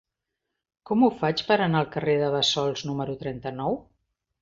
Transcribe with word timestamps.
Com 0.91 1.03
ho 1.03 1.09
faig 1.19 1.45
per 1.51 1.59
anar 1.67 1.83
al 1.83 1.91
carrer 1.99 2.17
de 2.25 2.33
Bassols 2.39 2.85
número 2.91 3.19
trenta-nou? 3.25 3.83